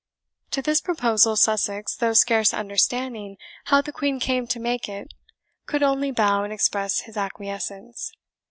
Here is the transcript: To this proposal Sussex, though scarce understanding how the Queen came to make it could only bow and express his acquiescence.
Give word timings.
To 0.49 0.63
this 0.63 0.81
proposal 0.81 1.35
Sussex, 1.35 1.95
though 1.95 2.13
scarce 2.13 2.55
understanding 2.55 3.37
how 3.65 3.83
the 3.83 3.91
Queen 3.93 4.19
came 4.19 4.47
to 4.47 4.59
make 4.59 4.89
it 4.89 5.13
could 5.67 5.83
only 5.83 6.09
bow 6.09 6.43
and 6.43 6.51
express 6.51 7.01
his 7.01 7.17
acquiescence. 7.17 8.11